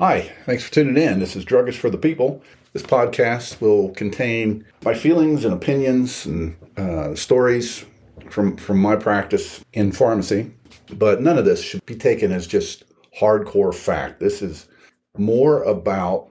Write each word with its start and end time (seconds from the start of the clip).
Hi, 0.00 0.32
thanks 0.46 0.64
for 0.64 0.72
tuning 0.72 0.96
in. 0.96 1.20
This 1.20 1.36
is 1.36 1.44
Druggist 1.44 1.76
for 1.76 1.90
the 1.90 1.98
People. 1.98 2.42
This 2.72 2.82
podcast 2.82 3.60
will 3.60 3.90
contain 3.90 4.64
my 4.82 4.94
feelings 4.94 5.44
and 5.44 5.52
opinions 5.52 6.24
and 6.24 6.56
uh, 6.78 7.14
stories 7.14 7.84
from 8.30 8.56
from 8.56 8.80
my 8.80 8.96
practice 8.96 9.62
in 9.74 9.92
pharmacy, 9.92 10.54
but 10.94 11.20
none 11.20 11.36
of 11.36 11.44
this 11.44 11.62
should 11.62 11.84
be 11.84 11.96
taken 11.96 12.32
as 12.32 12.46
just 12.46 12.84
hardcore 13.20 13.74
fact. 13.74 14.20
This 14.20 14.40
is 14.40 14.68
more 15.18 15.62
about 15.64 16.30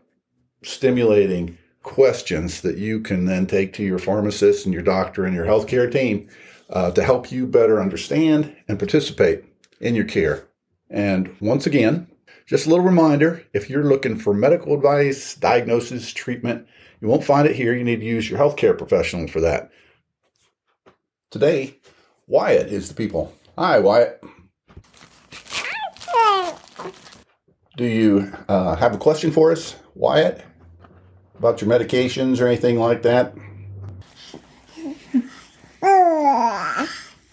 stimulating 0.63 1.55
questions 1.83 2.61
that 2.61 2.79
you 2.79 2.99
can 2.99 3.25
then 3.25 3.45
take 3.45 3.73
to 3.73 3.83
your 3.83 3.99
pharmacist 3.99 4.65
and 4.65 4.73
your 4.73 4.81
doctor 4.81 5.25
and 5.25 5.35
your 5.35 5.45
healthcare 5.45 5.91
team 5.91 6.27
uh, 6.71 6.89
to 6.89 7.03
help 7.03 7.31
you 7.31 7.45
better 7.45 7.79
understand 7.79 8.51
and 8.67 8.79
participate 8.79 9.45
in 9.79 9.93
your 9.93 10.05
care. 10.05 10.47
And 10.89 11.35
once 11.39 11.67
again, 11.67 12.07
just 12.49 12.65
a 12.65 12.69
little 12.69 12.83
reminder 12.83 13.45
if 13.53 13.69
you're 13.69 13.83
looking 13.83 14.17
for 14.17 14.33
medical 14.33 14.73
advice, 14.73 15.35
diagnosis, 15.35 16.11
treatment, 16.11 16.67
you 16.99 17.07
won't 17.07 17.23
find 17.23 17.47
it 17.47 17.55
here. 17.55 17.75
You 17.75 17.83
need 17.83 17.99
to 17.99 18.05
use 18.05 18.27
your 18.27 18.39
healthcare 18.39 18.75
professional 18.75 19.27
for 19.27 19.39
that. 19.41 19.69
Today, 21.29 21.75
Wyatt 22.25 22.69
is 22.69 22.89
the 22.89 22.95
people. 22.95 23.35
Hi, 23.55 23.77
Wyatt. 23.77 24.23
Do 27.77 27.85
you 27.85 28.33
uh, 28.47 28.75
have 28.77 28.95
a 28.95 28.97
question 28.97 29.31
for 29.31 29.51
us, 29.51 29.75
Wyatt, 29.93 30.43
about 31.37 31.61
your 31.61 31.69
medications 31.69 32.41
or 32.41 32.47
anything 32.47 32.79
like 32.79 33.03
that? 33.03 33.35
Uh, 35.81 36.85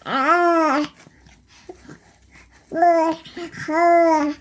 uh, 0.04 0.86
uh, 3.68 4.34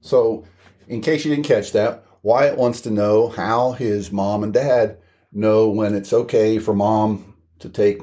So, 0.00 0.44
in 0.88 1.00
case 1.02 1.24
you 1.24 1.34
didn't 1.34 1.46
catch 1.46 1.72
that, 1.72 2.04
Wyatt 2.22 2.56
wants 2.56 2.80
to 2.82 2.90
know 2.90 3.28
how 3.28 3.72
his 3.72 4.10
mom 4.10 4.42
and 4.42 4.52
dad 4.52 4.98
know 5.32 5.68
when 5.68 5.94
it's 5.94 6.12
okay 6.12 6.58
for 6.58 6.74
mom 6.74 7.34
to 7.58 7.68
take 7.68 8.00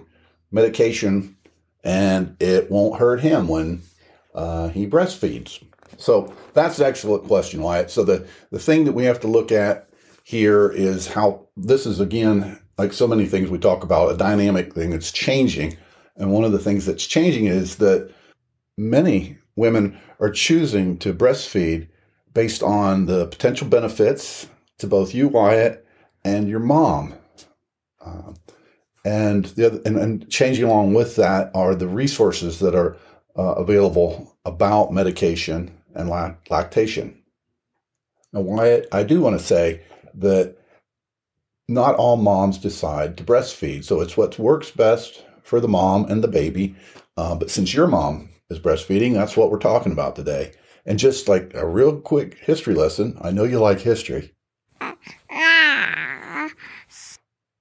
medication 0.52 1.36
and 1.84 2.36
it 2.40 2.70
won't 2.72 3.00
hurt 3.00 3.20
him 3.22 3.48
when 3.48 3.82
uh, 4.34 4.70
he 4.70 4.88
breastfeeds. 4.88 5.64
So 5.98 6.34
that's 6.54 6.80
an 6.80 6.86
excellent 6.86 7.26
question, 7.26 7.62
Wyatt. 7.62 7.92
So 7.92 8.04
the, 8.04 8.28
the 8.52 8.60
thing 8.60 8.86
that 8.86 8.94
we 8.94 9.06
have 9.06 9.20
to 9.22 9.28
look 9.28 9.52
at 9.52 9.90
here 10.24 10.70
is 10.70 11.08
how 11.08 11.48
this 11.56 11.86
is 11.86 12.00
again, 12.00 12.60
like 12.78 12.94
so 12.94 13.08
many 13.08 13.26
things 13.28 13.50
we 13.50 13.60
talk 13.60 13.84
about, 13.84 14.12
a 14.12 14.18
dynamic 14.18 14.74
thing 14.74 14.90
that's 14.90 15.12
changing. 15.12 15.78
And 16.18 16.32
one 16.32 16.44
of 16.44 16.52
the 16.52 16.60
things 16.60 16.86
that's 16.86 17.06
changing 17.06 17.46
is 17.46 17.78
that 17.78 18.12
many 18.78 19.38
women 19.56 20.00
are 20.20 20.30
choosing 20.30 20.98
to 21.00 21.14
breastfeed 21.14 21.88
based 22.34 22.62
on 22.62 23.06
the 23.06 23.28
potential 23.28 23.68
benefits 23.68 24.48
to 24.78 24.88
both 24.88 25.16
you, 25.16 25.28
Wyatt, 25.28 25.86
and 26.24 26.50
your 26.50 26.60
mom. 26.60 27.16
Uh, 28.04 28.34
and 29.06 29.46
the 29.46 29.68
other, 29.68 29.82
and, 29.86 29.98
and, 29.98 30.30
changing 30.30 30.66
along 30.66 30.94
with 30.94 31.16
that 31.16 31.52
are 31.56 31.76
the 31.76 31.88
resources 31.88 32.60
that 32.60 32.76
are 32.76 32.98
uh, 33.38 33.54
available 33.54 34.36
about 34.46 34.92
medication 34.92 35.72
and 35.94 36.10
lactation. 36.10 37.22
Now, 38.34 38.42
Wyatt, 38.42 38.88
I 38.92 39.04
do 39.04 39.22
want 39.22 39.40
to 39.40 39.46
say 39.46 39.82
that 40.16 40.58
not 41.68 41.96
all 41.96 42.18
moms 42.18 42.58
decide 42.58 43.18
to 43.18 43.24
breastfeed, 43.24 43.84
so 43.84 44.02
it's 44.02 44.18
what 44.18 44.38
works 44.38 44.72
best 44.72 45.24
for 45.42 45.60
the 45.60 45.68
mom 45.68 46.06
and 46.06 46.24
the 46.24 46.28
baby. 46.28 46.76
Uh, 47.18 47.36
but 47.36 47.50
since 47.50 47.74
your 47.74 47.88
mom 47.88 48.30
is 48.50 48.60
breastfeeding. 48.60 49.14
That's 49.14 49.36
what 49.36 49.52
we're 49.52 49.60
talking 49.60 49.92
about 49.92 50.16
today. 50.16 50.54
And 50.86 51.00
just 51.00 51.28
like 51.28 51.54
a 51.56 51.66
real 51.66 52.00
quick 52.00 52.38
history 52.40 52.76
lesson, 52.76 53.18
I 53.22 53.32
know 53.32 53.44
you 53.44 53.60
like 53.60 53.80
history. 53.80 54.34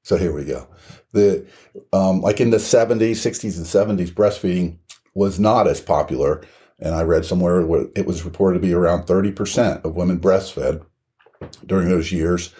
So 0.02 0.18
here 0.18 0.34
we 0.34 0.44
go. 0.44 0.68
The 1.12 1.46
um, 1.92 2.20
like 2.20 2.40
in 2.40 2.50
the 2.50 2.58
70s, 2.58 3.12
60s, 3.12 3.56
and 3.56 3.98
70s, 3.98 4.12
breastfeeding 4.12 4.78
was 5.14 5.40
not 5.40 5.66
as 5.66 5.80
popular. 5.80 6.42
And 6.78 6.94
I 6.94 7.02
read 7.02 7.24
somewhere 7.24 7.64
where 7.64 7.86
it 7.96 8.04
was 8.04 8.24
reported 8.24 8.60
to 8.60 8.66
be 8.66 8.74
around 8.74 9.04
30% 9.04 9.84
of 9.84 9.94
women 9.94 10.18
breastfed 10.18 10.84
during 11.64 11.88
those 11.88 12.12
years. 12.12 12.52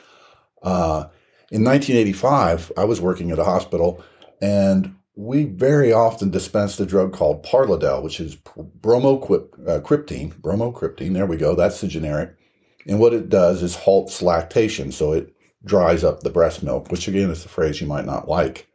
Uh, 0.63 1.09
in 1.51 1.63
1985, 1.63 2.73
I 2.79 2.85
was 2.85 3.01
working 3.01 3.31
at 3.31 3.39
a 3.39 3.45
hospital, 3.45 4.03
and 4.41 4.95
we 5.17 5.45
very 5.45 5.93
often 5.93 6.31
dispense 6.31 6.79
a 6.81 6.87
drug 6.87 7.13
called 7.13 7.45
Parlodel, 7.45 8.03
which 8.03 8.21
is 8.21 8.37
bromocriptine. 8.37 10.33
Uh, 10.33 10.35
bromocriptine, 10.37 11.15
there 11.15 11.27
we 11.27 11.37
go. 11.37 11.55
That's 11.55 11.81
the 11.81 11.89
generic. 11.89 12.37
And 12.87 12.99
what 12.99 13.15
it 13.15 13.29
does 13.29 13.63
is 13.63 13.77
halts 13.77 14.23
lactation, 14.23 14.93
so 14.93 15.13
it 15.13 15.35
dries 15.65 16.05
up 16.05 16.21
the 16.21 16.31
breast 16.31 16.63
milk, 16.63 16.91
which 16.91 17.09
again 17.09 17.31
is 17.31 17.45
a 17.45 17.49
phrase 17.49 17.81
you 17.81 17.87
might 17.87 18.05
not 18.05 18.29
like, 18.29 18.69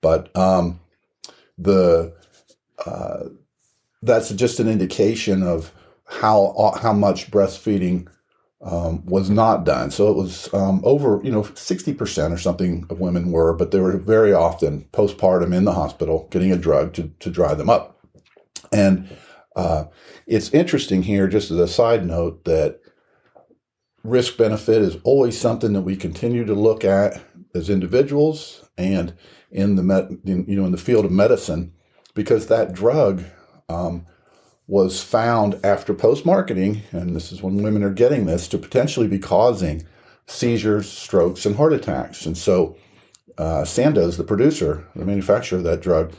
but 0.00 0.36
um, 0.36 0.80
the 1.56 2.12
uh, 2.84 3.24
that's 4.02 4.30
just 4.30 4.60
an 4.60 4.68
indication 4.68 5.42
of 5.42 5.72
how 6.04 6.74
how 6.80 6.92
much 6.92 7.30
breastfeeding 7.30 8.08
um, 8.64 9.04
was 9.04 9.28
not 9.28 9.64
done. 9.64 9.90
So 9.90 10.10
it 10.10 10.16
was 10.16 10.52
um, 10.54 10.80
over, 10.84 11.20
you 11.22 11.30
know, 11.30 11.42
60% 11.42 12.32
or 12.32 12.38
something 12.38 12.86
of 12.88 12.98
women 12.98 13.30
were, 13.30 13.52
but 13.52 13.70
they 13.70 13.78
were 13.78 13.98
very 13.98 14.32
often 14.32 14.88
postpartum 14.92 15.54
in 15.54 15.64
the 15.64 15.72
hospital 15.72 16.26
getting 16.30 16.50
a 16.50 16.56
drug 16.56 16.94
to, 16.94 17.12
to 17.20 17.30
dry 17.30 17.54
them 17.54 17.68
up. 17.68 18.00
And 18.72 19.08
uh, 19.54 19.84
it's 20.26 20.50
interesting 20.50 21.02
here, 21.02 21.28
just 21.28 21.50
as 21.50 21.58
a 21.58 21.68
side 21.68 22.06
note, 22.06 22.44
that 22.46 22.80
risk 24.02 24.36
benefit 24.38 24.82
is 24.82 24.96
always 25.04 25.38
something 25.38 25.74
that 25.74 25.82
we 25.82 25.96
continue 25.96 26.44
to 26.46 26.54
look 26.54 26.84
at 26.84 27.22
as 27.54 27.70
individuals 27.70 28.68
and 28.76 29.14
in 29.50 29.76
the 29.76 29.82
met, 29.82 30.10
in, 30.24 30.44
you 30.48 30.56
know 30.56 30.66
in 30.66 30.72
the 30.72 30.78
field 30.78 31.04
of 31.04 31.12
medicine 31.12 31.72
because 32.14 32.48
that 32.48 32.72
drug 32.74 33.22
um, 33.68 34.04
was 34.66 35.02
found 35.02 35.60
after 35.64 35.92
post 35.92 36.24
marketing, 36.24 36.82
and 36.90 37.14
this 37.14 37.32
is 37.32 37.42
when 37.42 37.62
women 37.62 37.82
are 37.82 37.90
getting 37.90 38.26
this, 38.26 38.48
to 38.48 38.58
potentially 38.58 39.06
be 39.06 39.18
causing 39.18 39.86
seizures, 40.26 40.90
strokes, 40.90 41.44
and 41.44 41.56
heart 41.56 41.72
attacks. 41.72 42.24
And 42.24 42.36
so 42.36 42.76
uh, 43.36 43.64
Sandoz, 43.64 44.16
the 44.16 44.24
producer, 44.24 44.86
the 44.96 45.04
manufacturer 45.04 45.58
of 45.58 45.64
that 45.64 45.82
drug, 45.82 46.14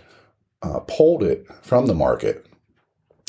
uh, 0.62 0.80
pulled 0.82 1.24
it 1.24 1.48
from 1.62 1.88
the 1.88 1.96
market. 1.96 2.46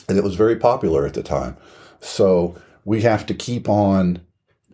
And 0.08 0.18
it 0.18 0.24
was 0.24 0.36
very 0.36 0.56
popular 0.56 1.06
at 1.06 1.14
the 1.14 1.22
time. 1.22 1.56
So 2.00 2.56
we 2.84 3.02
have 3.02 3.26
to 3.26 3.34
keep 3.34 3.68
on 3.68 4.20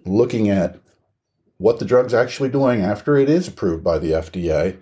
looking 0.05 0.49
at 0.49 0.79
what 1.59 1.79
the 1.79 1.85
drug's 1.85 2.13
actually 2.15 2.49
doing 2.49 2.81
after 2.81 3.17
it 3.17 3.31
is 3.31 3.47
approved 3.47 3.85
by 3.85 3.99
the 3.99 4.11
FDA 4.11 4.79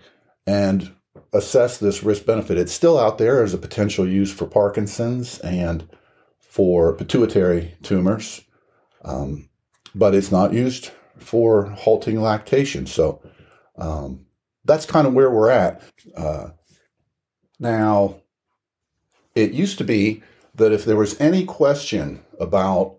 and 0.46 0.94
assess 1.32 1.78
this 1.78 2.02
risk 2.02 2.26
benefit. 2.26 2.58
It's 2.58 2.72
still 2.72 2.98
out 2.98 3.18
there 3.18 3.42
as 3.42 3.54
a 3.54 3.58
potential 3.58 4.06
use 4.08 4.32
for 4.32 4.46
Parkinson's 4.46 5.38
and 5.40 5.88
for 6.38 6.92
pituitary 6.94 7.76
tumors, 7.82 8.40
um, 9.04 9.48
but 9.94 10.14
it's 10.14 10.32
not 10.32 10.52
used 10.52 10.90
for 11.16 11.66
halting 11.66 12.20
lactation. 12.20 12.86
So 12.86 13.22
um, 13.76 14.26
that's 14.64 14.86
kind 14.86 15.06
of 15.06 15.14
where 15.14 15.30
we're 15.30 15.50
at. 15.50 15.82
Uh, 16.16 16.50
now, 17.58 18.16
it 19.34 19.52
used 19.52 19.78
to 19.78 19.84
be 19.84 20.22
that 20.54 20.72
if 20.72 20.84
there 20.84 20.96
was 20.96 21.18
any 21.20 21.44
question 21.44 22.20
about 22.40 22.96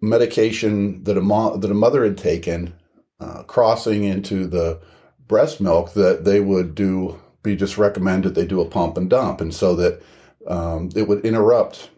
medication 0.00 1.04
that 1.04 1.18
a, 1.18 1.20
mo- 1.20 1.56
that 1.56 1.70
a 1.70 1.74
mother 1.74 2.04
had 2.04 2.16
taken 2.16 2.74
uh, 3.20 3.42
crossing 3.42 4.04
into 4.04 4.46
the 4.46 4.80
breast 5.26 5.60
milk, 5.60 5.92
that 5.92 6.24
they 6.24 6.40
would 6.40 6.74
do 6.74 7.20
be 7.46 7.56
just 7.56 7.78
recommended 7.78 8.34
they 8.34 8.46
do 8.46 8.60
a 8.60 8.68
pump 8.68 8.98
and 8.98 9.08
dump, 9.08 9.40
and 9.40 9.54
so 9.54 9.74
that 9.76 10.02
um, 10.46 10.90
it 10.94 11.08
would 11.08 11.24
interrupt. 11.24 11.90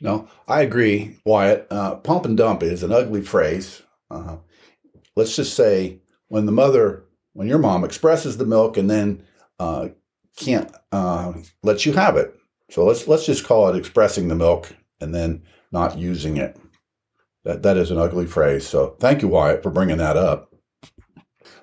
No, 0.00 0.28
I 0.48 0.62
agree, 0.62 1.18
Wyatt. 1.24 1.68
Uh, 1.70 1.94
pump 1.96 2.24
and 2.24 2.36
dump 2.36 2.62
is 2.64 2.82
an 2.82 2.90
ugly 2.92 3.22
phrase. 3.22 3.82
Uh, 4.10 4.38
let's 5.14 5.36
just 5.36 5.54
say 5.54 6.00
when 6.28 6.46
the 6.46 6.52
mother 6.52 7.04
when 7.32 7.48
your 7.48 7.58
mom 7.58 7.84
expresses 7.84 8.36
the 8.36 8.46
milk 8.46 8.76
and 8.76 8.90
then 8.90 9.24
uh, 9.58 9.88
can't 10.36 10.70
uh, 10.90 11.32
let 11.62 11.86
you 11.86 11.92
have 11.92 12.16
it. 12.16 12.34
So 12.70 12.84
let's 12.84 13.06
let's 13.06 13.26
just 13.26 13.44
call 13.44 13.68
it 13.68 13.76
expressing 13.76 14.28
the 14.28 14.34
milk 14.34 14.74
and 15.00 15.14
then 15.14 15.42
not 15.70 15.98
using 15.98 16.36
it. 16.36 16.56
That 17.44 17.62
that 17.62 17.76
is 17.76 17.90
an 17.90 17.98
ugly 17.98 18.26
phrase. 18.26 18.66
So 18.66 18.96
thank 19.00 19.22
you, 19.22 19.28
Wyatt, 19.28 19.62
for 19.62 19.70
bringing 19.70 19.98
that 19.98 20.16
up. 20.16 20.54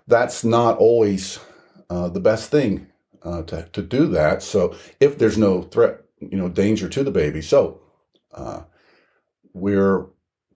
That's 0.07 0.43
not 0.43 0.77
always 0.77 1.39
uh, 1.89 2.09
the 2.09 2.19
best 2.19 2.51
thing 2.51 2.87
uh, 3.23 3.43
to 3.43 3.63
to 3.71 3.81
do 3.81 4.07
that. 4.07 4.43
So 4.43 4.75
if 4.99 5.17
there's 5.17 5.37
no 5.37 5.63
threat 5.63 6.01
you 6.19 6.37
know 6.37 6.49
danger 6.49 6.89
to 6.89 7.03
the 7.03 7.11
baby. 7.11 7.41
So 7.41 7.81
uh, 8.33 8.63
we're 9.53 10.05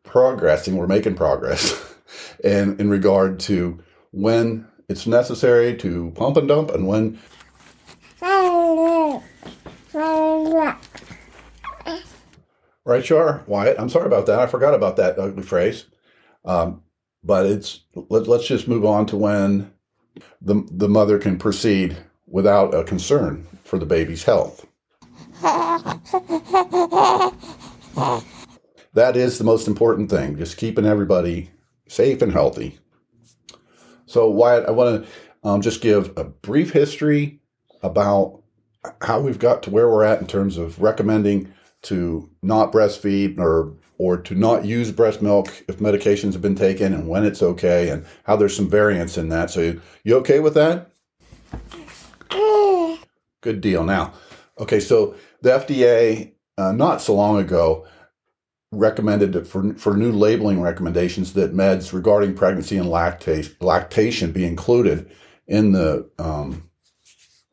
progressing. 0.04 0.78
We're 0.78 0.88
making 0.88 1.16
progress, 1.16 1.96
and 2.44 2.80
in 2.80 2.90
regard 2.90 3.40
to 3.42 3.82
when 4.12 4.68
it's 4.90 5.08
necessary 5.08 5.76
to 5.78 6.12
pump 6.16 6.38
and 6.38 6.48
dump, 6.48 6.72
and 6.72 6.88
when 6.88 7.20
Right, 12.86 13.06
sure, 13.06 13.44
Wyatt. 13.48 13.80
I'm 13.80 13.90
sorry 13.90 14.08
about 14.08 14.26
that. 14.26 14.40
I 14.40 14.48
forgot 14.48 14.74
about 14.74 14.98
that 14.98 15.18
ugly 15.18 15.44
phrase. 15.44 15.86
Um, 16.46 16.84
but 17.24 17.46
it's 17.46 17.82
let, 17.96 18.28
let's 18.28 18.48
just 18.48 18.68
move 18.68 18.86
on 18.86 19.06
to 19.08 19.18
when 19.18 19.72
the 20.42 20.68
the 20.72 20.90
mother 20.90 21.18
can 21.18 21.38
proceed 21.38 21.98
without 22.28 22.74
a 22.74 22.84
concern 22.84 23.48
for 23.64 23.80
the 23.80 23.86
baby's 23.86 24.24
health. 24.24 24.66
That 28.94 29.18
is 29.18 29.38
the 29.38 29.44
most 29.44 29.68
important 29.68 30.10
thing, 30.10 30.38
just 30.38 30.58
keeping 30.58 30.86
everybody 30.86 31.50
safe 31.88 32.22
and 32.22 32.32
healthy. 32.32 32.80
So, 34.06 34.30
Wyatt, 34.30 34.68
I 34.68 34.72
want 34.72 35.04
to 35.04 35.10
um, 35.44 35.62
just 35.62 35.82
give 35.82 36.12
a 36.18 36.24
brief 36.24 36.72
history 36.72 37.40
about 37.82 38.42
how 39.02 39.20
we've 39.20 39.40
got 39.40 39.64
to 39.64 39.70
where 39.70 39.90
we're 39.90 40.04
at 40.04 40.22
in 40.22 40.28
terms 40.28 40.58
of 40.58 40.82
recommending 40.82 41.54
to 41.84 42.30
not 42.42 42.72
breastfeed 42.72 43.40
or 43.40 43.74
or 43.98 44.18
to 44.18 44.36
not 44.36 44.66
use 44.66 44.92
breast 44.92 45.22
milk 45.22 45.48
if 45.68 45.78
medications 45.78 46.34
have 46.34 46.42
been 46.42 46.56
taken 46.56 46.94
and 46.94 47.08
when 47.08 47.24
it's 47.24 47.44
okay 47.44 47.90
and 47.90 48.06
how 48.24 48.36
there's 48.36 48.56
some 48.56 48.70
variance 48.70 49.18
in 49.18 49.30
that. 49.30 49.52
So 49.52 49.62
you, 49.62 49.82
you 50.04 50.16
okay 50.18 50.40
with 50.40 50.56
that? 50.56 50.90
Good 53.42 53.62
deal. 53.62 53.84
Now, 53.84 54.14
okay, 54.60 54.80
so 54.80 55.16
the 55.42 55.52
FDA 55.52 56.32
uh, 56.58 56.72
not 56.72 57.02
so 57.02 57.14
long 57.14 57.38
ago 57.40 57.86
recommended 58.74 59.48
for 59.48 59.74
for 59.76 59.96
new 59.96 60.12
labeling 60.12 60.62
recommendations 60.62 61.34
that 61.34 61.56
meds 61.56 61.94
regarding 61.94 62.36
pregnancy 62.36 62.78
and 62.78 62.88
lactate, 62.88 63.56
lactation 63.62 64.32
be 64.32 64.46
included 64.46 65.10
in 65.48 65.72
the 65.72 66.10
um, 66.20 66.70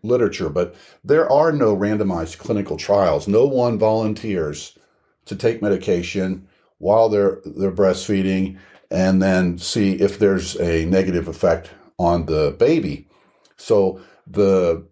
literature, 0.03 0.49
but 0.49 0.75
there 1.05 1.31
are 1.31 1.53
no 1.53 1.77
randomized 1.77 2.39
clinical 2.39 2.77
trials. 2.77 3.29
No 3.29 3.47
one 3.47 3.79
volunteers 3.79 4.79
to 5.27 5.37
take 5.37 5.63
medication 5.63 6.47
while 6.79 7.09
they're 7.09 7.41
they're 7.45 7.73
breastfeeding 7.73 8.59
and 8.91 9.23
then 9.23 9.59
see 9.59 9.93
if 9.93 10.19
there's 10.19 10.57
a 10.57 10.85
negative 10.87 11.29
effect 11.29 11.71
on 11.99 12.27
the 12.27 12.57
baby. 12.59 13.09
So 13.57 14.01
the 14.27 14.87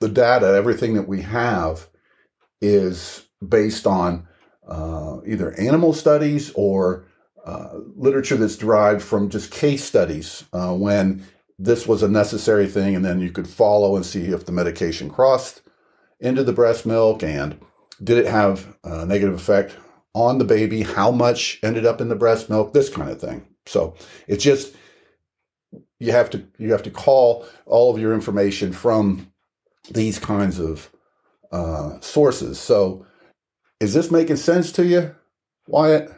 the 0.00 0.08
data, 0.08 0.48
everything 0.48 0.94
that 0.94 1.08
we 1.08 1.22
have, 1.22 1.88
is 2.60 3.26
based 3.46 3.86
on 3.86 4.27
uh, 4.68 5.18
either 5.26 5.58
animal 5.58 5.92
studies 5.92 6.52
or 6.54 7.06
uh, 7.44 7.78
literature 7.96 8.36
that's 8.36 8.56
derived 8.56 9.02
from 9.02 9.30
just 9.30 9.50
case 9.50 9.82
studies 9.82 10.44
uh, 10.52 10.74
when 10.74 11.24
this 11.58 11.86
was 11.86 12.02
a 12.02 12.08
necessary 12.08 12.68
thing, 12.68 12.94
and 12.94 13.04
then 13.04 13.20
you 13.20 13.30
could 13.30 13.48
follow 13.48 13.96
and 13.96 14.06
see 14.06 14.26
if 14.26 14.44
the 14.44 14.52
medication 14.52 15.10
crossed 15.10 15.62
into 16.20 16.44
the 16.44 16.52
breast 16.52 16.86
milk 16.86 17.22
and 17.22 17.58
did 18.02 18.18
it 18.18 18.26
have 18.26 18.76
a 18.84 19.06
negative 19.06 19.34
effect 19.34 19.76
on 20.14 20.38
the 20.38 20.44
baby, 20.44 20.82
how 20.82 21.10
much 21.10 21.58
ended 21.62 21.86
up 21.86 22.00
in 22.00 22.08
the 22.08 22.16
breast 22.16 22.48
milk, 22.48 22.72
this 22.72 22.88
kind 22.88 23.10
of 23.10 23.20
thing. 23.20 23.46
So 23.66 23.94
it's 24.26 24.44
just 24.44 24.74
you 25.98 26.12
have 26.12 26.30
to 26.30 26.44
you 26.58 26.72
have 26.72 26.82
to 26.84 26.90
call 26.90 27.46
all 27.66 27.92
of 27.92 28.00
your 28.00 28.14
information 28.14 28.72
from 28.72 29.32
these 29.90 30.18
kinds 30.18 30.58
of 30.58 30.90
uh, 31.50 31.98
sources. 32.00 32.58
So 32.58 33.06
is 33.80 33.94
this 33.94 34.10
making 34.10 34.36
sense 34.36 34.72
to 34.72 34.84
you, 34.84 35.14
Wyatt? 35.66 36.12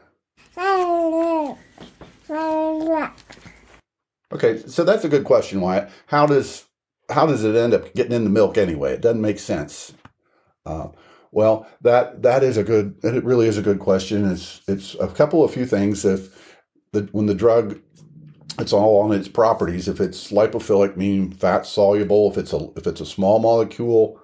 Okay, 4.32 4.58
so 4.66 4.84
that's 4.84 5.04
a 5.04 5.08
good 5.08 5.24
question, 5.24 5.60
Wyatt. 5.60 5.90
How 6.06 6.26
does 6.26 6.64
how 7.10 7.26
does 7.26 7.44
it 7.44 7.56
end 7.56 7.74
up 7.74 7.92
getting 7.94 8.12
in 8.12 8.24
the 8.24 8.30
milk 8.30 8.56
anyway? 8.56 8.92
It 8.92 9.00
doesn't 9.00 9.20
make 9.20 9.38
sense. 9.38 9.92
Uh, 10.64 10.88
well, 11.32 11.66
that 11.82 12.22
that 12.22 12.42
is 12.42 12.56
a 12.56 12.64
good. 12.64 12.96
It 13.02 13.24
really 13.24 13.46
is 13.48 13.58
a 13.58 13.62
good 13.62 13.80
question. 13.80 14.30
It's 14.30 14.62
it's 14.68 14.94
a 14.94 15.08
couple 15.08 15.44
of 15.44 15.52
few 15.52 15.66
things. 15.66 16.04
If 16.04 16.56
the 16.92 17.08
when 17.12 17.26
the 17.26 17.34
drug, 17.34 17.80
it's 18.58 18.72
all 18.72 19.00
on 19.00 19.12
its 19.12 19.28
properties. 19.28 19.88
If 19.88 20.00
it's 20.00 20.30
lipophilic, 20.30 20.96
meaning 20.96 21.32
fat 21.32 21.66
soluble. 21.66 22.30
If 22.30 22.38
it's 22.38 22.52
a 22.52 22.68
if 22.76 22.86
it's 22.86 23.00
a 23.00 23.06
small 23.06 23.40
molecule. 23.40 24.19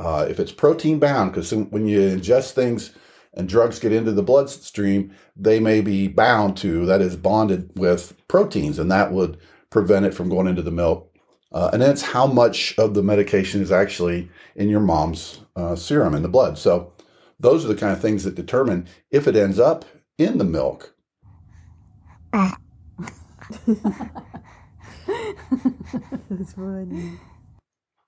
Uh, 0.00 0.26
if 0.30 0.40
it's 0.40 0.50
protein 0.50 0.98
bound, 0.98 1.30
because 1.30 1.52
when 1.52 1.86
you 1.86 2.00
ingest 2.00 2.52
things 2.52 2.94
and 3.34 3.46
drugs 3.46 3.78
get 3.78 3.92
into 3.92 4.10
the 4.12 4.22
bloodstream, 4.22 5.14
they 5.36 5.60
may 5.60 5.82
be 5.82 6.08
bound 6.08 6.56
to, 6.56 6.86
that 6.86 7.02
is, 7.02 7.16
bonded 7.16 7.70
with 7.76 8.16
proteins, 8.26 8.78
and 8.78 8.90
that 8.90 9.12
would 9.12 9.36
prevent 9.68 10.06
it 10.06 10.14
from 10.14 10.30
going 10.30 10.46
into 10.46 10.62
the 10.62 10.70
milk. 10.70 11.14
Uh, 11.52 11.68
and 11.74 11.82
then 11.82 11.90
it's 11.90 12.00
how 12.00 12.26
much 12.26 12.74
of 12.78 12.94
the 12.94 13.02
medication 13.02 13.60
is 13.60 13.70
actually 13.70 14.30
in 14.56 14.70
your 14.70 14.80
mom's 14.80 15.40
uh, 15.54 15.76
serum 15.76 16.14
in 16.14 16.22
the 16.22 16.28
blood. 16.28 16.56
So 16.56 16.94
those 17.38 17.62
are 17.66 17.68
the 17.68 17.74
kind 17.74 17.92
of 17.92 18.00
things 18.00 18.24
that 18.24 18.34
determine 18.34 18.88
if 19.10 19.28
it 19.28 19.36
ends 19.36 19.58
up 19.58 19.84
in 20.16 20.38
the 20.38 20.44
milk. 20.44 20.94
That's 26.30 26.54
funny. 26.54 27.18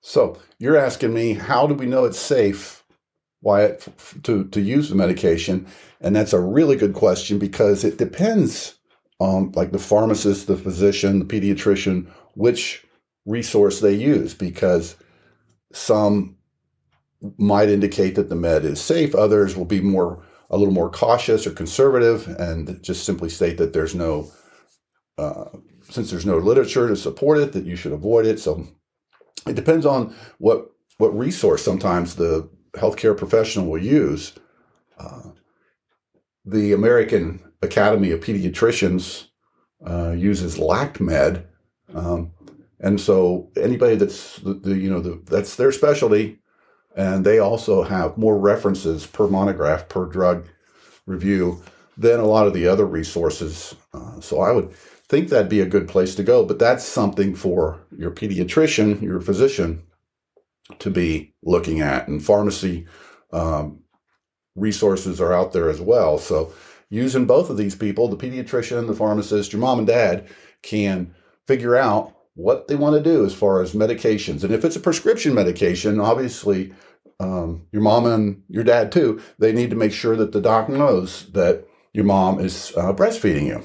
So 0.05 0.37
you're 0.59 0.77
asking 0.77 1.13
me, 1.13 1.33
how 1.33 1.65
do 1.65 1.73
we 1.73 1.85
know 1.85 2.03
it's 2.03 2.19
safe 2.19 2.83
Wyatt, 3.41 3.87
to, 4.23 4.43
to 4.49 4.61
use 4.61 4.89
the 4.89 4.95
medication? 4.95 5.65
And 6.01 6.13
that's 6.13 6.33
a 6.33 6.41
really 6.41 6.75
good 6.75 6.93
question 6.93 7.39
because 7.39 7.85
it 7.85 7.97
depends 7.97 8.75
on 9.19 9.53
like 9.53 9.71
the 9.71 9.79
pharmacist, 9.79 10.47
the 10.47 10.57
physician, 10.57 11.19
the 11.19 11.25
pediatrician, 11.25 12.11
which 12.35 12.85
resource 13.25 13.79
they 13.79 13.93
use 13.93 14.33
because 14.33 14.97
some 15.71 16.35
might 17.37 17.69
indicate 17.69 18.15
that 18.15 18.27
the 18.27 18.35
med 18.35 18.65
is 18.65 18.81
safe. 18.81 19.15
Others 19.15 19.55
will 19.55 19.65
be 19.65 19.79
more 19.79 20.21
a 20.49 20.57
little 20.57 20.73
more 20.73 20.89
cautious 20.89 21.47
or 21.47 21.51
conservative 21.51 22.27
and 22.39 22.83
just 22.83 23.05
simply 23.05 23.29
state 23.29 23.57
that 23.57 23.71
there's 23.71 23.95
no 23.95 24.29
uh, 25.17 25.45
since 25.89 26.11
there's 26.11 26.25
no 26.25 26.37
literature 26.37 26.89
to 26.89 26.95
support 26.97 27.37
it 27.37 27.53
that 27.53 27.65
you 27.65 27.77
should 27.77 27.93
avoid 27.93 28.25
it. 28.25 28.39
So 28.41 28.67
it 29.47 29.55
depends 29.55 29.85
on 29.85 30.15
what 30.37 30.69
what 30.97 31.17
resource 31.17 31.63
sometimes 31.63 32.15
the 32.15 32.49
healthcare 32.73 33.17
professional 33.17 33.67
will 33.67 33.81
use. 33.81 34.33
Uh, 34.97 35.29
the 36.45 36.73
American 36.73 37.43
Academy 37.61 38.11
of 38.11 38.19
Pediatricians 38.19 39.27
uh, 39.85 40.11
uses 40.11 40.57
LactMed, 40.57 41.45
um, 41.93 42.31
and 42.79 42.99
so 42.99 43.49
anybody 43.55 43.95
that's 43.95 44.37
the, 44.37 44.53
the 44.53 44.77
you 44.77 44.89
know 44.89 44.99
the, 44.99 45.21
that's 45.25 45.55
their 45.55 45.71
specialty, 45.71 46.39
and 46.95 47.25
they 47.25 47.39
also 47.39 47.83
have 47.83 48.17
more 48.17 48.37
references 48.37 49.05
per 49.05 49.27
monograph 49.27 49.89
per 49.89 50.05
drug 50.05 50.47
review 51.05 51.61
than 51.97 52.19
a 52.19 52.25
lot 52.25 52.47
of 52.47 52.53
the 52.53 52.67
other 52.67 52.85
resources. 52.85 53.75
Uh, 53.93 54.19
so 54.19 54.41
I 54.41 54.51
would 54.51 54.73
think 55.13 55.29
that'd 55.29 55.47
be 55.47 55.61
a 55.61 55.67
good 55.67 55.87
place 55.87 56.15
to 56.15 56.23
go, 56.23 56.43
but 56.43 56.57
that's 56.57 56.83
something 56.83 57.35
for 57.35 57.79
your 57.95 58.09
pediatrician, 58.09 58.99
your 58.99 59.21
physician, 59.21 59.83
to 60.79 60.89
be 60.89 61.35
looking 61.43 61.81
at. 61.81 62.07
And 62.07 62.23
pharmacy 62.23 62.87
um, 63.31 63.81
resources 64.55 65.21
are 65.21 65.31
out 65.31 65.53
there 65.53 65.69
as 65.69 65.79
well. 65.79 66.17
So, 66.17 66.51
using 66.89 67.25
both 67.25 67.51
of 67.51 67.57
these 67.57 67.75
people, 67.75 68.07
the 68.07 68.17
pediatrician, 68.17 68.87
the 68.87 68.95
pharmacist, 68.95 69.53
your 69.53 69.59
mom 69.59 69.77
and 69.77 69.87
dad, 69.87 70.27
can 70.63 71.13
figure 71.45 71.75
out 71.75 72.15
what 72.33 72.67
they 72.67 72.75
want 72.75 72.95
to 72.95 73.09
do 73.11 73.23
as 73.23 73.35
far 73.35 73.61
as 73.61 73.73
medications. 73.73 74.43
And 74.43 74.51
if 74.51 74.65
it's 74.65 74.75
a 74.75 74.79
prescription 74.79 75.35
medication, 75.35 75.99
obviously, 75.99 76.73
um, 77.19 77.67
your 77.71 77.83
mom 77.83 78.07
and 78.07 78.41
your 78.49 78.63
dad 78.63 78.91
too, 78.91 79.21
they 79.37 79.53
need 79.53 79.69
to 79.69 79.75
make 79.75 79.93
sure 79.93 80.15
that 80.15 80.31
the 80.31 80.41
doc 80.41 80.69
knows 80.69 81.31
that 81.33 81.67
your 81.93 82.05
mom 82.05 82.39
is 82.39 82.73
uh, 82.75 82.93
breastfeeding 82.93 83.45
you. 83.45 83.63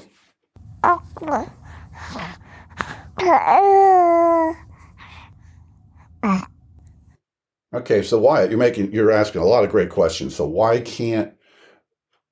Okay, 7.71 8.01
so 8.01 8.17
Wyatt, 8.17 8.49
you're 8.49 8.59
making 8.59 8.91
you're 8.91 9.11
asking 9.11 9.41
a 9.41 9.45
lot 9.45 9.63
of 9.63 9.69
great 9.69 9.89
questions. 9.89 10.35
So 10.35 10.45
why 10.45 10.81
can't 10.81 11.33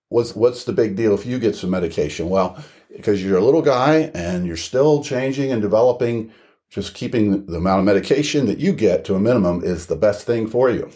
what's 0.09 0.35
what's 0.35 0.63
the 0.63 0.73
big 0.73 0.95
deal 0.95 1.13
if 1.13 1.25
you 1.25 1.37
get 1.39 1.55
some 1.55 1.69
medication? 1.69 2.29
Well, 2.29 2.63
because 2.95 3.23
you're 3.23 3.37
a 3.37 3.43
little 3.43 3.61
guy 3.61 4.11
and 4.15 4.47
you're 4.47 4.57
still 4.57 5.03
changing 5.03 5.51
and 5.51 5.61
developing, 5.61 6.31
just 6.69 6.95
keeping 6.95 7.45
the 7.45 7.57
amount 7.57 7.79
of 7.79 7.85
medication 7.85 8.47
that 8.47 8.57
you 8.57 8.73
get 8.73 9.05
to 9.05 9.15
a 9.15 9.19
minimum 9.19 9.63
is 9.63 9.85
the 9.85 9.95
best 9.95 10.25
thing 10.25 10.47
for 10.47 10.71
you. 10.71 10.89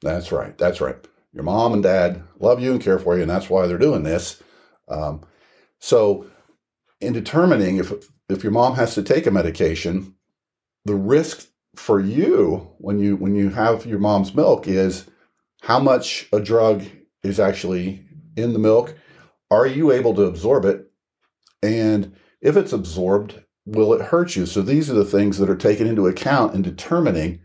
That's 0.00 0.32
right. 0.32 0.56
That's 0.56 0.80
right. 0.80 1.06
Your 1.32 1.44
mom 1.44 1.74
and 1.74 1.82
dad 1.82 2.22
love 2.38 2.60
you 2.60 2.72
and 2.72 2.80
care 2.80 2.98
for 2.98 3.16
you, 3.16 3.22
and 3.22 3.30
that's 3.30 3.50
why 3.50 3.66
they're 3.66 3.78
doing 3.78 4.02
this. 4.02 4.42
Um, 4.88 5.22
so, 5.78 6.26
in 7.00 7.12
determining 7.12 7.76
if 7.76 7.92
if 8.28 8.42
your 8.42 8.52
mom 8.52 8.74
has 8.74 8.94
to 8.94 9.02
take 9.02 9.26
a 9.26 9.30
medication, 9.30 10.14
the 10.84 10.94
risk 10.94 11.48
for 11.76 12.00
you 12.00 12.70
when 12.78 12.98
you 12.98 13.16
when 13.16 13.34
you 13.34 13.50
have 13.50 13.86
your 13.86 13.98
mom's 13.98 14.34
milk 14.34 14.66
is 14.66 15.08
how 15.62 15.78
much 15.78 16.26
a 16.32 16.40
drug 16.40 16.84
is 17.22 17.38
actually 17.38 18.04
in 18.36 18.52
the 18.52 18.58
milk. 18.58 18.96
Are 19.50 19.66
you 19.66 19.92
able 19.92 20.14
to 20.14 20.22
absorb 20.22 20.64
it? 20.64 20.90
And 21.62 22.14
if 22.40 22.56
it's 22.56 22.72
absorbed, 22.72 23.42
will 23.66 23.92
it 23.92 24.00
hurt 24.00 24.36
you? 24.36 24.46
So 24.46 24.62
these 24.62 24.90
are 24.90 24.94
the 24.94 25.04
things 25.04 25.38
that 25.38 25.50
are 25.50 25.56
taken 25.56 25.86
into 25.86 26.06
account 26.06 26.54
in 26.54 26.62
determining 26.62 27.40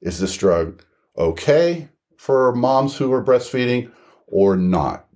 is 0.00 0.20
this 0.20 0.36
drug 0.36 0.84
okay 1.16 1.88
for 2.18 2.54
moms 2.54 2.96
who 2.96 3.10
are 3.12 3.24
breastfeeding 3.24 3.90
or 4.26 4.56
not. 4.56 5.06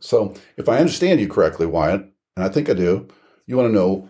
So, 0.00 0.34
if 0.56 0.68
I 0.68 0.78
understand 0.78 1.20
you 1.20 1.28
correctly, 1.28 1.66
Wyatt, 1.66 2.02
and 2.36 2.44
I 2.44 2.48
think 2.48 2.70
I 2.70 2.74
do, 2.74 3.08
you 3.46 3.56
want 3.56 3.68
to 3.68 3.74
know. 3.74 4.08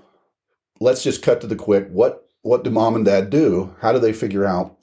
Let's 0.80 1.02
just 1.02 1.22
cut 1.22 1.40
to 1.40 1.46
the 1.46 1.56
quick. 1.56 1.88
What 1.90 2.28
what 2.42 2.64
do 2.64 2.70
mom 2.70 2.94
and 2.94 3.04
dad 3.04 3.30
do? 3.30 3.74
How 3.80 3.92
do 3.92 3.98
they 3.98 4.12
figure 4.12 4.44
out 4.44 4.76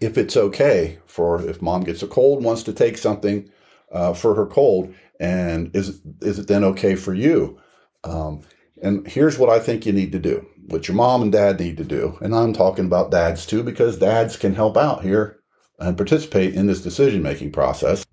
if 0.00 0.16
it's 0.16 0.36
okay 0.36 0.98
for 1.04 1.46
if 1.46 1.60
mom 1.60 1.82
gets 1.82 2.02
a 2.02 2.06
cold, 2.06 2.42
wants 2.42 2.62
to 2.62 2.72
take 2.72 2.96
something 2.96 3.50
uh, 3.92 4.14
for 4.14 4.34
her 4.34 4.46
cold, 4.46 4.94
and 5.18 5.74
is 5.74 6.00
is 6.22 6.38
it 6.38 6.46
then 6.46 6.64
okay 6.64 6.94
for 6.94 7.12
you? 7.12 7.60
Um, 8.04 8.42
and 8.82 9.06
here's 9.06 9.38
what 9.38 9.50
I 9.50 9.58
think 9.58 9.84
you 9.84 9.92
need 9.92 10.12
to 10.12 10.18
do, 10.18 10.46
what 10.68 10.88
your 10.88 10.96
mom 10.96 11.22
and 11.22 11.32
dad 11.32 11.60
need 11.60 11.76
to 11.78 11.84
do, 11.84 12.18
and 12.20 12.34
I'm 12.34 12.52
talking 12.52 12.86
about 12.86 13.10
dads 13.10 13.46
too, 13.46 13.62
because 13.62 13.98
dads 13.98 14.36
can 14.36 14.54
help 14.54 14.76
out 14.76 15.02
here 15.02 15.38
and 15.78 15.96
participate 15.96 16.54
in 16.54 16.66
this 16.66 16.82
decision 16.82 17.22
making 17.22 17.52
process. 17.52 18.04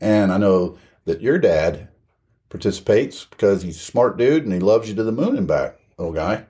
And 0.00 0.32
I 0.32 0.38
know 0.38 0.78
that 1.04 1.20
your 1.20 1.38
dad 1.38 1.88
participates 2.48 3.26
because 3.26 3.62
he's 3.62 3.76
a 3.76 3.80
smart 3.80 4.16
dude 4.16 4.44
and 4.44 4.52
he 4.52 4.58
loves 4.58 4.88
you 4.88 4.94
to 4.96 5.04
the 5.04 5.12
moon 5.12 5.36
and 5.36 5.46
back, 5.46 5.78
little 5.98 6.12
guy. 6.12 6.46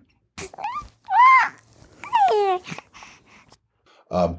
Um, 4.11 4.39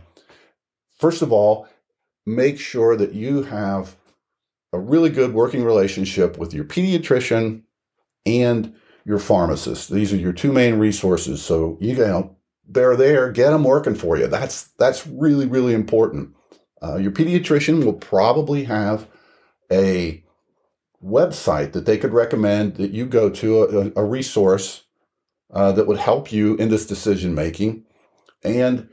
first 0.99 1.21
of 1.21 1.31
all, 1.31 1.67
make 2.25 2.59
sure 2.59 2.95
that 2.97 3.13
you 3.13 3.43
have 3.43 3.95
a 4.73 4.79
really 4.79 5.09
good 5.09 5.33
working 5.33 5.63
relationship 5.63 6.37
with 6.37 6.53
your 6.53 6.65
pediatrician 6.65 7.63
and 8.25 8.75
your 9.05 9.19
pharmacist. 9.19 9.91
These 9.91 10.13
are 10.13 10.17
your 10.17 10.33
two 10.33 10.51
main 10.51 10.75
resources. 10.75 11.41
So 11.41 11.77
you 11.79 11.95
know 11.95 12.35
they're 12.67 12.95
there, 12.95 13.31
get 13.31 13.51
them 13.51 13.63
working 13.63 13.95
for 13.95 14.17
you. 14.17 14.27
That's 14.27 14.63
that's 14.77 15.05
really 15.07 15.47
really 15.47 15.73
important. 15.73 16.35
Uh, 16.81 16.97
your 16.97 17.11
pediatrician 17.11 17.83
will 17.83 17.93
probably 17.93 18.63
have 18.63 19.07
a 19.71 20.23
website 21.03 21.73
that 21.73 21.85
they 21.85 21.97
could 21.97 22.13
recommend 22.13 22.75
that 22.75 22.91
you 22.91 23.05
go 23.05 23.29
to, 23.29 23.63
a, 23.63 24.01
a 24.01 24.05
resource 24.05 24.83
uh, 25.51 25.71
that 25.71 25.87
would 25.87 25.97
help 25.97 26.31
you 26.31 26.55
in 26.55 26.69
this 26.69 26.85
decision 26.85 27.35
making. 27.35 27.83
And 28.43 28.89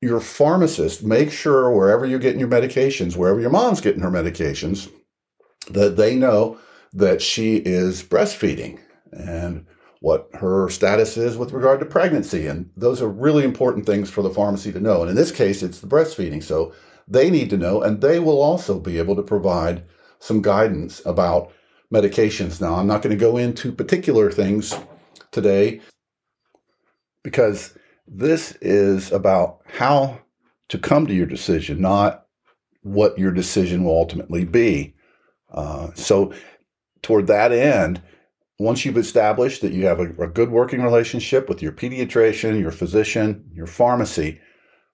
your 0.00 0.20
pharmacist, 0.20 1.02
make 1.02 1.30
sure 1.30 1.70
wherever 1.70 2.04
you're 2.04 2.18
getting 2.18 2.40
your 2.40 2.48
medications, 2.48 3.16
wherever 3.16 3.40
your 3.40 3.50
mom's 3.50 3.80
getting 3.80 4.02
her 4.02 4.10
medications, 4.10 4.90
that 5.70 5.96
they 5.96 6.16
know 6.16 6.58
that 6.92 7.22
she 7.22 7.56
is 7.56 8.02
breastfeeding 8.02 8.78
and 9.12 9.66
what 10.00 10.28
her 10.34 10.68
status 10.68 11.16
is 11.16 11.36
with 11.36 11.52
regard 11.52 11.78
to 11.78 11.86
pregnancy. 11.86 12.46
And 12.46 12.68
those 12.76 13.00
are 13.00 13.08
really 13.08 13.44
important 13.44 13.86
things 13.86 14.10
for 14.10 14.22
the 14.22 14.30
pharmacy 14.30 14.72
to 14.72 14.80
know. 14.80 15.00
And 15.00 15.10
in 15.10 15.16
this 15.16 15.30
case, 15.30 15.62
it's 15.62 15.78
the 15.78 15.86
breastfeeding. 15.86 16.42
So 16.42 16.74
they 17.06 17.30
need 17.30 17.50
to 17.50 17.56
know, 17.56 17.82
and 17.82 18.00
they 18.00 18.18
will 18.18 18.42
also 18.42 18.80
be 18.80 18.98
able 18.98 19.14
to 19.16 19.22
provide 19.22 19.84
some 20.18 20.42
guidance 20.42 21.00
about 21.04 21.52
medications. 21.92 22.60
Now, 22.60 22.74
I'm 22.74 22.86
not 22.86 23.02
going 23.02 23.16
to 23.16 23.20
go 23.20 23.36
into 23.36 23.70
particular 23.70 24.30
things 24.30 24.74
today 25.30 25.80
because 27.22 27.76
this 28.06 28.56
is 28.60 29.12
about 29.12 29.60
how 29.66 30.20
to 30.68 30.78
come 30.78 31.06
to 31.06 31.14
your 31.14 31.26
decision, 31.26 31.80
not 31.80 32.26
what 32.82 33.18
your 33.18 33.30
decision 33.30 33.84
will 33.84 33.96
ultimately 33.96 34.44
be. 34.44 34.94
Uh, 35.52 35.90
so, 35.94 36.32
toward 37.02 37.26
that 37.26 37.52
end, 37.52 38.00
once 38.58 38.84
you've 38.84 38.96
established 38.96 39.62
that 39.62 39.72
you 39.72 39.86
have 39.86 39.98
a, 39.98 40.08
a, 40.22 40.28
good 40.28 40.50
working 40.50 40.82
relationship 40.82 41.48
with 41.48 41.62
your 41.62 41.72
pediatrician, 41.72 42.60
your 42.60 42.70
physician, 42.70 43.44
your 43.52 43.66
pharmacy, 43.66 44.40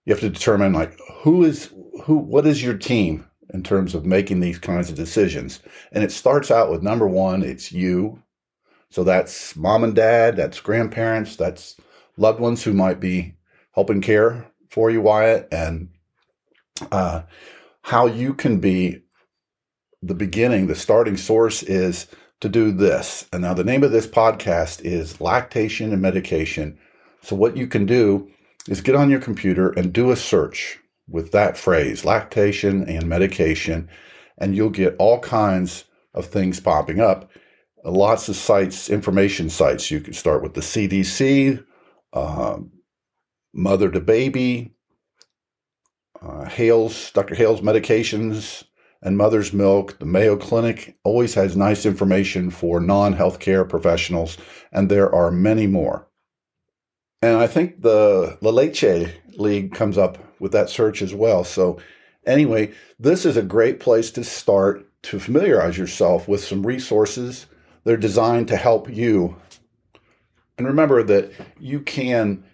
you 0.04 0.12
have 0.12 0.20
to 0.20 0.30
determine 0.30 0.72
like 0.72 0.98
who 1.22 1.44
is 1.44 1.72
who, 2.04 2.16
what 2.16 2.46
is 2.46 2.62
your 2.62 2.76
team 2.76 3.26
in 3.52 3.62
terms 3.62 3.94
of 3.94 4.04
making 4.04 4.40
these 4.40 4.58
kinds 4.58 4.90
of 4.90 4.96
decisions. 4.96 5.60
And 5.92 6.04
it 6.04 6.12
starts 6.12 6.50
out 6.50 6.70
with 6.70 6.82
number 6.82 7.06
one, 7.06 7.42
it's 7.42 7.72
you. 7.72 8.22
So 8.90 9.04
that's 9.04 9.56
mom 9.56 9.84
and 9.84 9.94
dad, 9.94 10.36
that's 10.36 10.60
grandparents, 10.60 11.36
that's 11.36 11.76
loved 12.16 12.40
ones 12.40 12.62
who 12.62 12.72
might 12.72 13.00
be 13.00 13.36
helping 13.72 14.00
care 14.00 14.50
for 14.70 14.90
you, 14.90 15.00
Wyatt, 15.00 15.48
and 15.52 15.88
uh, 16.92 17.22
how 17.82 18.06
you 18.06 18.34
can 18.34 18.60
be 18.60 19.02
the 20.02 20.14
beginning, 20.14 20.66
the 20.66 20.74
starting 20.74 21.16
source 21.16 21.62
is 21.62 22.06
to 22.40 22.48
do 22.48 22.70
this. 22.70 23.26
And 23.32 23.42
now 23.42 23.54
the 23.54 23.64
name 23.64 23.82
of 23.82 23.90
this 23.90 24.06
podcast 24.06 24.80
is 24.84 25.20
Lactation 25.20 25.92
and 25.92 26.00
Medication. 26.00 26.78
So 27.22 27.34
what 27.34 27.56
you 27.56 27.66
can 27.66 27.86
do 27.86 28.30
is 28.68 28.80
get 28.80 28.94
on 28.94 29.10
your 29.10 29.20
computer 29.20 29.70
and 29.70 29.92
do 29.92 30.10
a 30.10 30.16
search 30.16 30.78
with 31.08 31.32
that 31.32 31.56
phrase, 31.56 32.04
lactation 32.04 32.88
and 32.88 33.08
medication, 33.08 33.88
and 34.36 34.54
you'll 34.54 34.70
get 34.70 34.94
all 34.98 35.18
kinds 35.20 35.84
of 36.14 36.26
things 36.26 36.60
popping 36.60 37.00
up. 37.00 37.30
Lots 37.84 38.28
of 38.28 38.36
sites, 38.36 38.90
information 38.90 39.48
sites. 39.48 39.90
You 39.90 40.00
can 40.00 40.12
start 40.12 40.42
with 40.42 40.54
the 40.54 40.60
CDC, 40.60 41.64
uh, 42.12 42.54
um, 42.54 42.72
Mother 43.54 43.90
to 43.90 44.00
Baby, 44.00 44.74
uh, 46.20 46.44
Hale's, 46.44 47.10
Dr. 47.12 47.34
Hale's 47.34 47.60
Medications, 47.60 48.64
and 49.02 49.16
Mother's 49.16 49.52
Milk. 49.52 49.98
The 49.98 50.06
Mayo 50.06 50.36
Clinic 50.36 50.96
always 51.04 51.34
has 51.34 51.56
nice 51.56 51.86
information 51.86 52.50
for 52.50 52.80
non 52.80 53.14
healthcare 53.14 53.68
professionals, 53.68 54.38
and 54.72 54.88
there 54.88 55.12
are 55.14 55.30
many 55.30 55.66
more. 55.66 56.08
And 57.22 57.36
I 57.36 57.46
think 57.46 57.82
the 57.82 58.38
La 58.40 58.50
Leche 58.50 59.12
League 59.36 59.74
comes 59.74 59.98
up 59.98 60.18
with 60.40 60.52
that 60.52 60.70
search 60.70 61.02
as 61.02 61.14
well. 61.14 61.44
So, 61.44 61.80
anyway, 62.26 62.72
this 62.98 63.26
is 63.26 63.36
a 63.36 63.42
great 63.42 63.80
place 63.80 64.10
to 64.12 64.24
start 64.24 64.84
to 65.02 65.18
familiarize 65.18 65.78
yourself 65.78 66.28
with 66.28 66.44
some 66.44 66.66
resources 66.66 67.46
that 67.84 67.92
are 67.92 67.96
designed 67.96 68.48
to 68.48 68.56
help 68.56 68.88
you. 68.90 69.36
And 70.56 70.66
remember 70.66 71.02
that 71.04 71.32
you 71.58 71.80
can, 71.80 72.44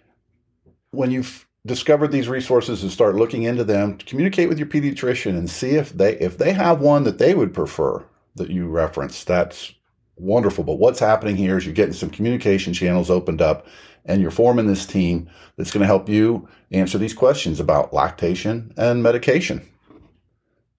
when 0.91 1.11
you've 1.11 1.47
discovered 1.65 2.11
these 2.11 2.27
resources 2.27 2.83
and 2.83 2.91
start 2.91 3.15
looking 3.15 3.43
into 3.43 3.63
them, 3.63 3.97
communicate 3.97 4.49
with 4.49 4.59
your 4.59 4.67
pediatrician 4.67 5.37
and 5.37 5.49
see 5.49 5.71
if 5.71 5.91
they 5.93 6.17
if 6.19 6.37
they 6.37 6.53
have 6.53 6.79
one 6.79 7.03
that 7.03 7.17
they 7.17 7.33
would 7.33 7.53
prefer 7.53 8.05
that 8.35 8.49
you 8.49 8.67
reference. 8.67 9.23
That's 9.23 9.73
wonderful. 10.17 10.63
But 10.63 10.79
what's 10.79 10.99
happening 10.99 11.35
here 11.35 11.57
is 11.57 11.65
you're 11.65 11.73
getting 11.73 11.93
some 11.93 12.09
communication 12.09 12.73
channels 12.73 13.09
opened 13.09 13.41
up 13.41 13.67
and 14.05 14.21
you're 14.21 14.31
forming 14.31 14.67
this 14.67 14.85
team 14.85 15.29
that's 15.57 15.71
going 15.71 15.81
to 15.81 15.87
help 15.87 16.07
you 16.07 16.47
answer 16.71 16.97
these 16.97 17.13
questions 17.13 17.59
about 17.59 17.93
lactation 17.93 18.73
and 18.77 19.01
medication. 19.01 19.67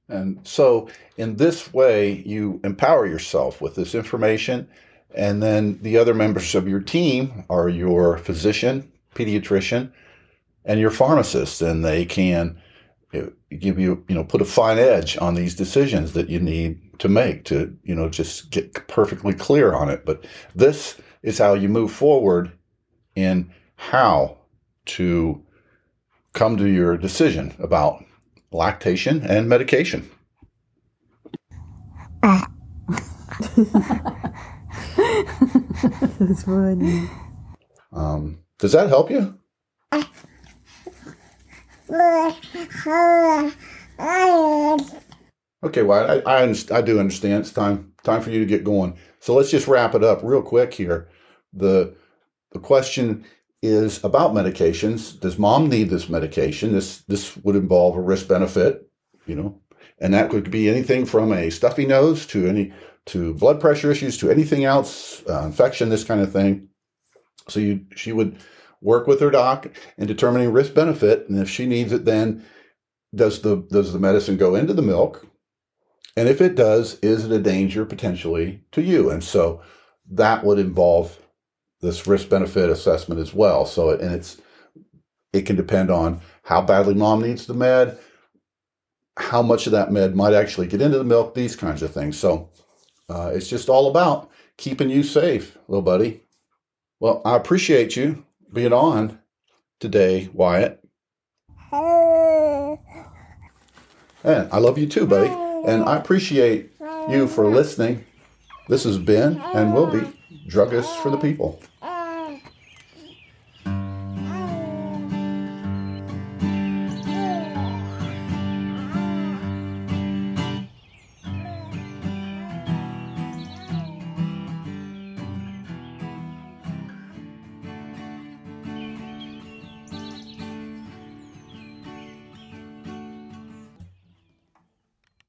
And 0.09 0.39
so, 0.47 0.89
in 1.17 1.37
this 1.37 1.73
way, 1.73 2.23
you 2.25 2.61
empower 2.63 3.07
yourself 3.07 3.61
with 3.61 3.75
this 3.75 3.93
information. 3.95 4.69
And 5.13 5.43
then 5.43 5.81
the 5.83 5.99
other 5.99 6.15
members 6.15 6.55
of 6.55 6.69
your 6.69 6.81
team 6.81 7.45
are 7.51 7.69
your 7.69 8.19
physician, 8.19 8.93
pediatrician, 9.17 9.91
and 10.67 10.79
your 10.79 10.91
pharmacist, 10.91 11.63
and 11.63 11.85
they 11.85 12.05
can 12.05 12.61
give 13.59 13.79
you, 13.79 14.05
you 14.09 14.15
know, 14.15 14.25
put 14.25 14.43
a 14.43 14.45
fine 14.45 14.79
edge 14.79 15.17
on 15.19 15.35
these 15.35 15.55
decisions 15.55 16.13
that 16.13 16.29
you 16.29 16.41
need 16.41 16.81
to 16.99 17.09
make 17.09 17.45
to, 17.45 17.77
you 17.85 17.95
know, 17.95 18.09
just 18.09 18.51
get 18.51 18.75
perfectly 18.89 19.33
clear 19.33 19.73
on 19.73 19.89
it. 19.89 20.05
But 20.05 20.27
this 20.55 21.01
is 21.23 21.39
how 21.39 21.55
you 21.55 21.69
move 21.69 21.93
forward 21.93 22.53
in 23.15 23.53
how 23.77 24.39
to 24.87 25.43
come 26.33 26.57
to 26.57 26.67
your 26.67 26.97
decision 26.97 27.55
about 27.59 28.05
lactation 28.53 29.23
and 29.23 29.49
medication. 29.49 30.11
That's 36.19 36.43
funny. 36.43 37.09
Um, 37.93 38.41
does 38.59 38.73
that 38.73 38.89
help 38.89 39.11
you? 39.11 39.39
Okay, 45.63 45.83
well, 45.83 46.23
I, 46.27 46.45
I, 46.45 46.55
I 46.73 46.83
do 46.83 47.01
understand. 47.01 47.41
It's 47.41 47.53
time 47.53 47.93
time 48.03 48.23
for 48.23 48.31
you 48.31 48.39
to 48.41 48.47
get 48.47 48.65
going. 48.65 48.97
So 49.21 49.35
let's 49.35 49.51
just 49.51 49.69
wrap 49.69 49.95
it 49.95 50.05
up 50.05 50.21
real 50.23 50.43
quick 50.43 50.75
here. 50.75 51.09
The 51.53 51.95
the 52.53 52.59
question 52.59 53.25
is 53.63 54.03
about 54.05 54.33
medications. 54.33 55.19
Does 55.19 55.39
mom 55.39 55.69
need 55.69 55.91
this 55.91 56.09
medication? 56.09 56.73
This 56.73 56.99
this 57.03 57.37
would 57.39 57.57
involve 57.57 57.97
a 57.97 58.01
risk 58.01 58.29
benefit, 58.29 58.89
you 59.27 59.35
know, 59.35 59.61
and 59.99 60.15
that 60.15 60.31
could 60.31 60.51
be 60.51 60.69
anything 60.69 61.05
from 61.05 61.33
a 61.33 61.51
stuffy 61.51 61.87
nose 61.87 62.27
to 62.27 62.47
any 62.47 62.73
to 63.07 63.35
blood 63.35 63.61
pressure 63.61 63.91
issues 63.91 64.19
to 64.19 64.31
anything 64.31 64.65
else, 64.65 65.23
uh, 65.29 65.43
infection, 65.45 65.89
this 65.89 66.05
kind 66.05 66.21
of 66.21 66.33
thing. 66.33 66.69
So 67.49 67.61
you, 67.61 67.87
she 67.95 68.13
would 68.13 68.39
work 68.81 69.07
with 69.07 69.21
her 69.21 69.31
doc 69.31 69.69
in 69.99 70.07
determining 70.07 70.53
risk 70.53 70.75
benefit, 70.75 71.29
and 71.29 71.39
if 71.39 71.49
she 71.49 71.67
needs 71.67 71.93
it, 71.93 72.05
then 72.05 72.45
does 73.15 73.41
the 73.43 73.67
does 73.71 73.93
the 73.93 73.99
medicine 73.99 74.37
go 74.37 74.55
into 74.55 74.75
the 74.75 74.83
milk? 74.83 75.27
And 76.17 76.29
if 76.29 76.41
it 76.41 76.55
does, 76.55 76.99
is 77.01 77.25
it 77.25 77.33
a 77.33 77.39
danger 77.39 77.85
potentially 77.85 78.63
to 78.73 78.83
you? 78.83 79.11
And 79.11 79.23
so 79.23 79.61
that 80.11 80.45
would 80.45 80.59
involve 80.59 81.19
this 81.81 82.07
risk 82.07 82.29
benefit 82.29 82.71
assessment 82.71 83.21
as 83.21 83.35
well. 83.35 83.67
So 83.67 83.91
and 83.91 84.13
it's 84.13 84.41
it 85.33 85.47
can 85.47 85.57
depend 85.57 85.91
on 85.91 86.21
how 86.43 86.63
badly 86.63 86.95
mom 86.95 87.23
needs 87.23 87.47
the 87.47 87.55
med, 87.55 87.99
how 89.19 89.43
much 89.43 89.67
of 89.67 89.73
that 89.73 89.93
med 89.93 90.17
might 90.17 90.35
actually 90.35 90.67
get 90.67 90.81
into 90.81 90.99
the 90.99 91.05
milk, 91.05 91.35
these 91.35 91.57
kinds 91.57 91.83
of 91.83 91.93
things. 91.93 92.19
So 92.19 92.51
uh, 93.09 93.33
it's 93.35 93.49
just 93.49 93.69
all 93.69 93.89
about 93.91 94.31
keeping 94.57 94.91
you 94.91 95.03
safe, 95.03 95.57
little 95.69 95.83
buddy. 95.83 96.23
Well, 97.01 97.21
I 97.25 97.37
appreciate 97.37 97.97
you 97.97 98.25
being 98.57 98.73
on 98.73 99.19
today, 99.81 100.31
Wyatt. 100.33 100.83
And 104.25 104.51
I 104.51 104.59
love 104.59 104.79
you 104.79 104.87
too, 104.87 105.07
buddy. 105.07 105.29
And 105.71 105.85
I 105.85 105.97
appreciate 105.97 106.73
you 107.11 107.29
for 107.29 107.47
listening. 107.47 108.05
This 108.69 108.85
has 108.85 108.99
been 108.99 109.39
and 109.55 109.75
will 109.75 109.87
be 109.87 110.01
Druggists 110.49 110.97
for 111.03 111.11
the 111.11 111.19
People. 111.19 111.61